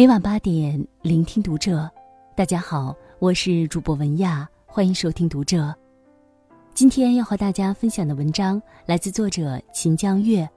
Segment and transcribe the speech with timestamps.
[0.00, 1.86] 每晚八点，聆听读者。
[2.34, 5.74] 大家好，我是主播文亚，欢迎收听读者。
[6.72, 10.48] 今天要和大家分享的文章来自作者秦江月。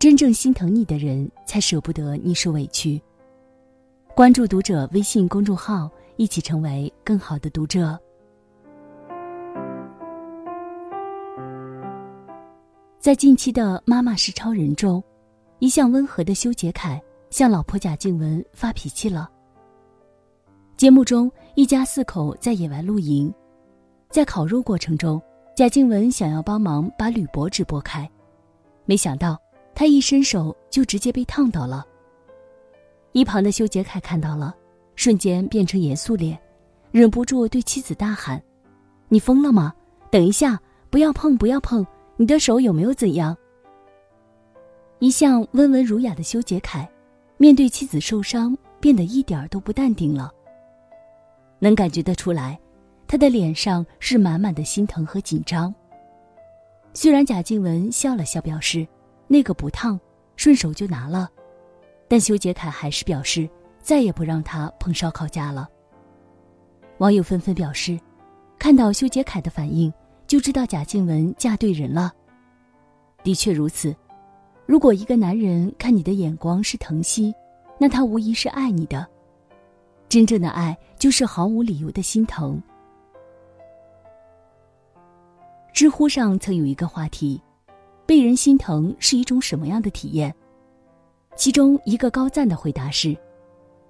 [0.00, 3.00] 真正心疼你的人，才舍不得你受委屈。
[4.16, 7.96] 关注读者微信公众号，一起成为更好的读者。
[12.98, 15.00] 在近期的《妈妈是超人》中，
[15.60, 19.30] 一向温和的修杰楷向老婆贾静雯发脾气了。
[20.76, 23.32] 节目中，一家四口在野外露营，
[24.08, 25.20] 在烤肉过程中，
[25.56, 28.10] 贾静雯想要帮忙把铝箔纸拨开，
[28.84, 29.38] 没想到
[29.74, 31.86] 她一伸手就直接被烫到了。
[33.12, 34.54] 一旁的修杰楷看到了，
[34.96, 36.38] 瞬间变成严肃脸，
[36.90, 38.42] 忍不住对妻子大喊
[39.08, 39.72] ：“你疯了吗？
[40.10, 40.58] 等一下，
[40.90, 41.86] 不要碰，不要碰！
[42.16, 43.36] 你的手有没有怎样？”
[44.98, 46.88] 一向温文儒雅的修杰楷，
[47.40, 50.30] 面对妻子受伤，变得一点都不淡定了。
[51.58, 52.60] 能感觉得出来，
[53.08, 55.74] 他的脸上是满满的心疼和紧张。
[56.92, 58.86] 虽然贾静雯笑了笑，表示
[59.26, 59.98] 那个不烫，
[60.36, 61.30] 顺手就拿了，
[62.08, 63.48] 但修杰楷还是表示
[63.80, 65.66] 再也不让他碰烧烤架了。
[66.98, 67.98] 网友纷纷表示，
[68.58, 69.90] 看到修杰楷的反应，
[70.26, 72.12] 就知道贾静雯嫁对人了。
[73.24, 73.96] 的确如此。
[74.70, 77.34] 如果一个男人看你的眼光是疼惜，
[77.76, 79.04] 那他无疑是爱你的。
[80.08, 82.62] 真正的爱就是毫无理由的心疼。
[85.72, 87.42] 知乎上曾有一个话题：
[88.06, 90.32] 被人心疼是一种什么样的体验？
[91.34, 93.16] 其中一个高赞的回答是：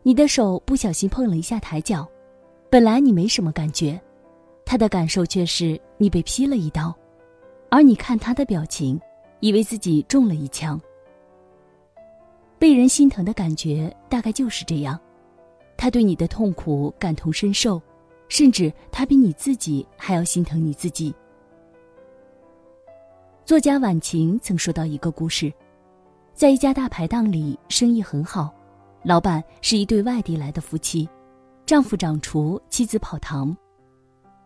[0.02, 2.08] 你的手不小心碰了一下抬脚，
[2.70, 4.00] 本来你没什么感觉，
[4.64, 6.96] 他的感受却是你被劈了一刀，
[7.68, 8.98] 而你看他的表情。
[9.40, 10.80] 以为自己中了一枪，
[12.58, 14.98] 被人心疼的感觉大概就是这样，
[15.76, 17.80] 他对你的痛苦感同身受，
[18.28, 21.14] 甚至他比你自己还要心疼你自己。
[23.46, 25.52] 作家晚晴曾说到一个故事，
[26.34, 28.54] 在一家大排档里，生意很好，
[29.02, 31.08] 老板是一对外地来的夫妻，
[31.64, 33.56] 丈夫掌厨，妻子跑堂。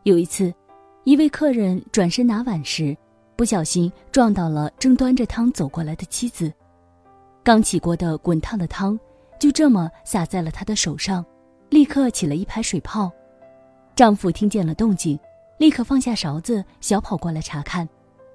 [0.04, 0.54] 有一次，
[1.02, 2.96] 一位客人转身拿碗时。
[3.36, 6.52] 不小心撞到了正端着汤走过来的妻子，
[7.42, 8.98] 刚起锅的滚烫的汤
[9.38, 11.24] 就这么洒在了她的手上，
[11.68, 13.10] 立刻起了一排水泡。
[13.96, 15.18] 丈夫听见了动静，
[15.58, 17.88] 立刻放下勺子，小跑过来查看，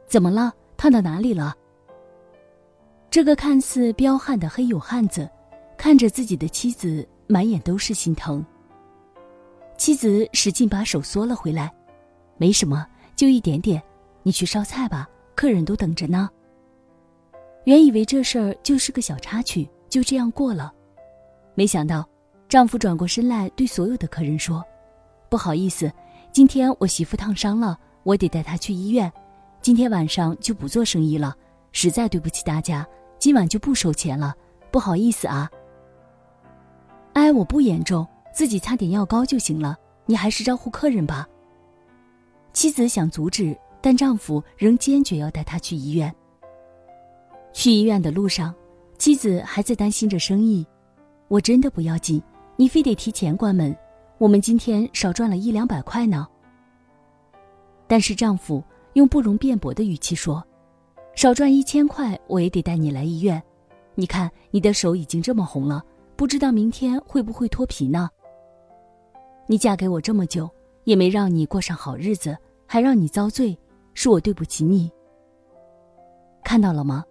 [0.08, 0.54] 怎么了？
[0.78, 1.56] 烫到哪里了？
[3.10, 5.30] 这个看似彪悍的黑黝汉子，
[5.78, 8.46] 看着自己的妻子，满眼都是心疼。
[9.78, 11.74] 妻子使劲把手缩了回来，
[12.38, 12.86] 没什么，
[13.16, 13.82] 就一点点。
[14.24, 16.30] 你去烧菜吧，客人都等着呢。
[17.66, 20.74] 原以为这事儿就是个小插曲，就这样过了，
[21.56, 22.08] 没想到
[22.48, 24.64] 丈夫转过身来对所有的客人说
[25.30, 25.92] ：“不好意思，
[26.32, 29.12] 今天我媳妇烫伤了，我得带她去医院，
[29.62, 31.36] 今天晚上就不做生意了，
[31.72, 32.88] 实在对不起大家，
[33.20, 34.34] 今晚就不收钱了，
[34.72, 35.50] 不好意思啊。”
[37.14, 41.28] 哎，我不严重，自己擦点药膏就行了，你还是招呼客人吧。
[42.54, 43.56] 妻子想阻止。
[43.82, 46.14] 但丈夫仍坚决要带她去医院。
[47.54, 48.54] 去医院的路上，
[48.98, 50.66] 妻子还在担心着生意。
[51.28, 52.22] 我真的不要紧，
[52.56, 53.76] 你非得提前关门，
[54.18, 56.28] 我们今天少赚了一两百块呢。
[57.88, 58.64] 但是丈夫
[58.94, 60.44] 用不容辩驳的语气说
[61.16, 63.42] ：“少赚一千块，我也得带你来医院。
[63.96, 65.84] 你看你的手已经这么红了，
[66.16, 68.10] 不知道明天会不会脱皮呢？
[69.48, 70.50] 你嫁给我这么久，
[70.84, 73.58] 也没让你过上好日子，还让你遭罪。”
[74.02, 74.90] 是我对不起你。
[76.42, 77.04] 看到了吗？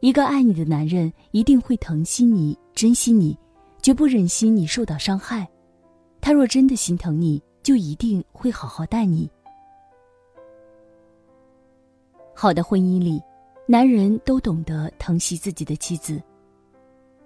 [0.00, 3.38] 一个爱你的男人一定会疼惜你、珍惜你，
[3.82, 5.46] 绝不忍心你受到伤害。
[6.22, 9.30] 他若真的心疼你，就一定会好好待你。
[12.34, 13.22] 好的婚姻里，
[13.66, 16.18] 男人都懂得疼惜自己的妻子。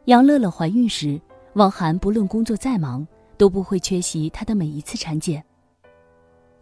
[0.07, 1.21] 杨乐乐怀孕时，
[1.53, 3.07] 汪涵不论工作再忙，
[3.37, 5.41] 都不会缺席她的每一次产检。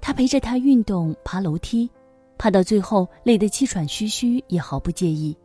[0.03, 1.91] 他陪着她运动、爬楼梯。
[2.39, 5.37] 怕到最后累得气喘吁吁，也毫不介意。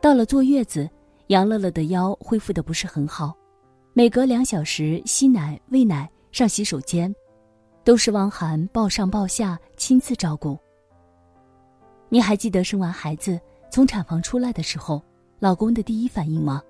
[0.00, 0.88] 到了坐月子，
[1.28, 3.34] 杨乐乐的腰恢复的不是很好，
[3.92, 7.14] 每隔两小时吸奶、喂奶、上洗手间，
[7.82, 10.58] 都是汪涵抱上抱下亲自照顾。
[12.08, 13.40] 你还记得生完孩子
[13.70, 15.02] 从产房出来的时候，
[15.38, 16.62] 老公的第一反应吗？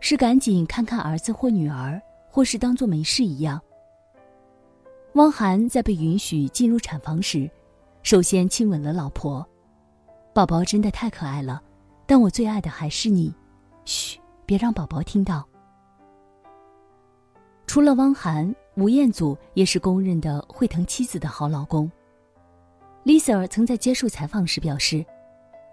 [0.00, 3.60] 是赶紧看看儿子或女儿，或是当做没事一样？
[5.12, 7.48] 汪涵在被允许进入产房时。
[8.02, 9.46] 首先亲吻了老婆，
[10.34, 11.62] 宝宝真的太可爱了，
[12.04, 13.32] 但我最爱的还是你，
[13.84, 15.46] 嘘，别让宝宝听到。
[17.66, 21.90] 除了汪涵，吴彦祖也是公认的会疼妻子的好老公。
[23.04, 25.04] Lisa 曾在接受采访时表示，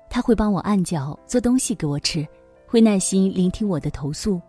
[0.09, 2.25] 他会帮我按脚、做东西给我吃，
[2.67, 4.39] 会耐心聆听我的投诉。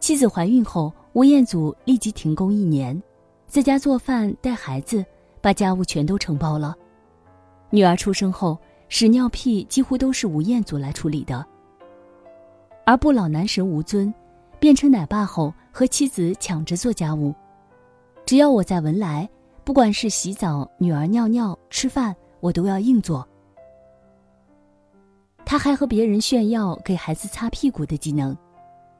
[0.00, 3.00] 妻子怀孕后，吴彦祖立即停工一年，
[3.46, 5.04] 在家做饭、带孩子，
[5.46, 6.74] 把家务全都承包了。
[7.70, 8.58] 女儿出生后，
[8.88, 11.46] 屎尿屁几乎都是吴彦祖来处理的。
[12.84, 14.12] 而不老男神吴尊，
[14.58, 17.32] 变成奶爸后和妻子抢着做家务，
[18.24, 19.28] 只要我在文莱。
[19.62, 23.24] 不管是洗澡、女儿尿尿、吃饭，我都要硬做。
[25.44, 28.36] 他还和别人炫耀给孩子擦屁股的技能，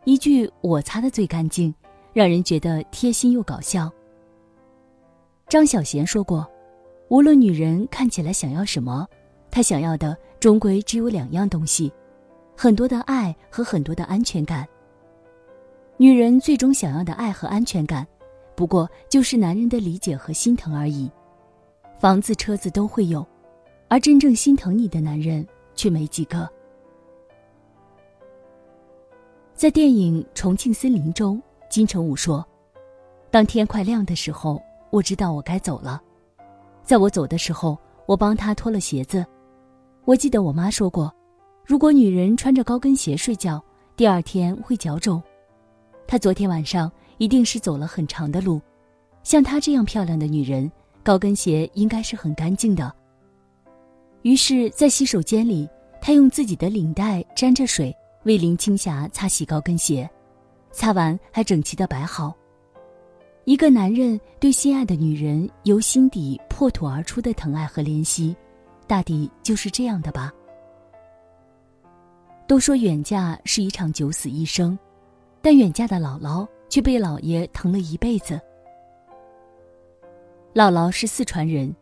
[0.04, 1.74] 一句“我擦的最干净”，
[2.14, 3.90] 让人觉得贴心又搞笑。
[5.48, 6.44] 张小娴说过
[7.08, 9.06] ：“无论女人看起来想要什么，
[9.48, 11.92] 她想要的终归只有两样东西，
[12.56, 14.66] 很多的爱和很多的安全感。
[15.98, 18.06] 女人最终想要的爱和安全感。”
[18.56, 21.10] 不过就是男人的理解和心疼而已，
[21.98, 23.24] 房子车子都会有，
[23.86, 26.48] 而真正心疼你的男人却没几个。
[29.52, 32.42] 在电影《重庆森林》中，金城武说
[33.30, 34.58] ：“当天快亮的时候，
[34.96, 36.02] 我知道我该走了。
[36.82, 39.24] 在我走的时候，我帮他脱了鞋子。
[40.06, 41.14] 我记得我妈说过，
[41.66, 43.62] 如果女人穿着高跟鞋睡觉，
[43.94, 45.22] 第二天会脚肿。
[46.06, 48.60] 她昨天晚上。”一定是走了很长的路，
[49.22, 50.70] 像她这样漂亮的女人，
[51.02, 52.94] 高跟鞋应该是很干净的。
[54.20, 55.66] 于是，在洗手间里，
[55.98, 57.90] 她用自己的领带沾着水
[58.24, 60.06] 为林青霞擦洗高跟鞋，
[60.72, 62.36] 擦完还整齐的摆好。
[63.46, 68.36] 一个男人对心爱的女人由心底破土而出的疼爱和怜惜，
[68.86, 70.30] 大抵就是这样的吧。
[72.46, 74.78] 都说远嫁是一场九死一生，
[75.40, 76.46] 但远嫁的姥姥。
[76.68, 78.40] 却被姥爷疼了一辈子。
[80.52, 81.72] 姥姥是四川人，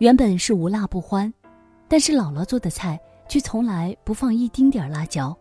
[0.00, 1.32] 原本是无辣不欢，
[1.88, 5.34] 但是姥姥做的菜却从来不放一丁点儿辣椒，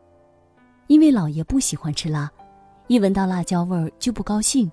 [0.87, 2.31] 因为姥爷不喜欢吃辣，
[2.87, 4.71] 一闻到辣椒味儿就不高兴，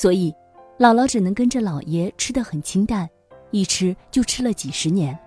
[0.00, 0.32] 所以
[0.78, 3.10] 姥姥只能跟着姥爷吃的很清淡，
[3.50, 5.18] 一吃就吃了几十年。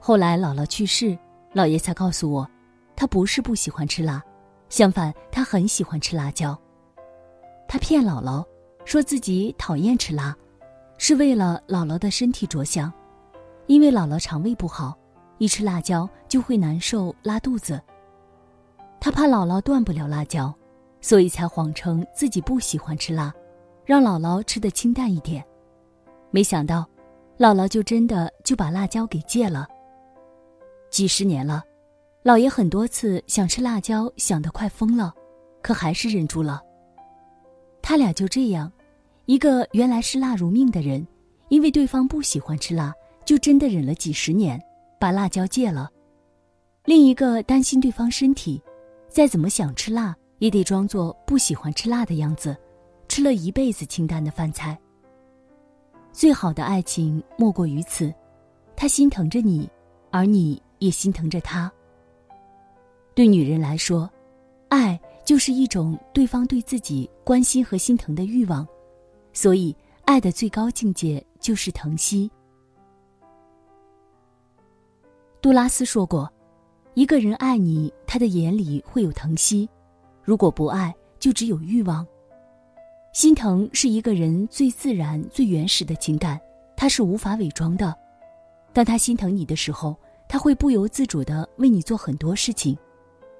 [0.00, 1.16] 后来姥姥去世，
[1.52, 2.50] 姥爷才告诉我，
[2.96, 4.20] 他不是不喜欢吃辣。
[4.70, 6.58] 相反，他很喜欢吃辣椒。
[7.68, 8.44] 他骗姥姥，
[8.84, 10.36] 说自己讨厌吃辣，
[10.98, 12.92] 是为了姥姥的身体着想，
[13.68, 14.98] 因为姥姥肠胃不好，
[15.38, 17.80] 一吃辣椒就会难受拉肚子。
[18.98, 20.52] 他怕姥姥断不了辣椒，
[21.04, 23.30] 所以才谎称自己不喜欢吃辣，
[23.84, 25.44] 让姥姥吃的清淡一点。
[26.30, 26.88] 没想到，
[27.36, 29.68] 姥姥就真的就把辣椒给戒了。
[30.90, 31.62] 几十年了。
[32.22, 35.12] 姥爷很多次想吃辣椒，想得快疯了，
[35.60, 36.62] 可还是忍住了。
[37.82, 38.72] 他俩就这样，
[39.26, 41.06] 一个原来视辣如命的人，
[41.50, 42.94] 因为对方不喜欢吃辣，
[43.26, 44.58] 就真的忍了几十年，
[44.98, 45.86] 把辣椒戒了；
[46.86, 48.58] 另一个担心对方身体，
[49.10, 52.56] 再怎么想吃辣，也得装作不喜欢吃辣的样子，
[53.08, 54.78] 吃了一辈子清淡的饭菜。
[56.12, 58.12] 最好的爱情莫过于此，
[58.76, 59.68] 他心疼着你，
[60.10, 61.72] 而你也心疼着他。
[63.14, 64.10] 对女人来说，
[64.68, 68.66] 爱就是一种对方对自己关心和心疼的欲望，
[69.32, 69.74] 所以
[70.04, 72.30] 爱的最高境界就是疼惜。
[75.40, 76.32] 杜拉斯说过
[76.94, 79.68] ：“一个人爱你，他的眼里会有疼惜；
[80.24, 82.06] 如果不爱，就只有欲望。
[83.12, 86.40] 心疼是一个人最自然、最原始的情感，
[86.76, 87.94] 它是无法伪装的。
[88.72, 89.96] 当他心疼你的时候，
[90.28, 92.76] 他会不由自主的为你做很多事情。”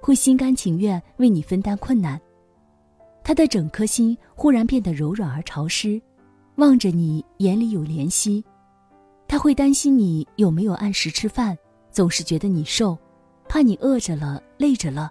[0.00, 2.20] 会心甘情愿为你分担困难，
[3.22, 5.98] 他的整颗心忽然变得柔软而潮湿，
[6.56, 8.44] 望着你眼里有怜惜。
[9.26, 11.56] 他会担心你有没有按时吃饭，
[11.90, 12.98] 总是觉得你瘦，
[13.48, 15.10] 怕你饿着了累着了。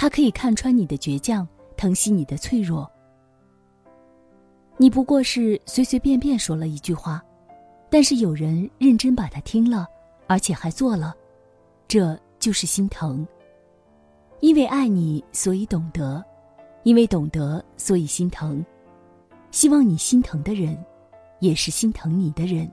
[0.00, 1.44] 他可以看穿你的倔强，
[1.76, 2.88] 疼惜你的脆弱。
[4.76, 7.20] 你不过是随随便便说了一句话，
[7.90, 9.88] 但是有人认真把它听了，
[10.28, 11.16] 而且还做了，
[11.88, 13.26] 这就是心疼。
[14.38, 16.22] 因为爱你，所以懂得；
[16.84, 18.64] 因为懂得，所以心疼。
[19.50, 20.78] 希望你心疼的人，
[21.40, 22.70] 也是心疼你的人。